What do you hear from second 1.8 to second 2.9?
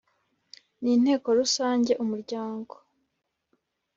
Umuryango